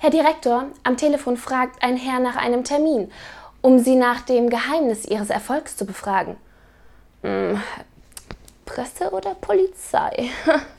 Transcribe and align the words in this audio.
Herr 0.00 0.10
Direktor, 0.10 0.66
am 0.84 0.96
Telefon 0.96 1.36
fragt 1.36 1.82
ein 1.82 1.96
Herr 1.96 2.20
nach 2.20 2.36
einem 2.36 2.62
Termin, 2.62 3.10
um 3.60 3.80
Sie 3.80 3.96
nach 3.96 4.20
dem 4.20 4.48
Geheimnis 4.48 5.04
Ihres 5.04 5.28
Erfolgs 5.28 5.76
zu 5.76 5.86
befragen. 5.86 6.36
Hm, 7.22 7.60
Presse 8.64 9.10
oder 9.10 9.34
Polizei? 9.34 10.30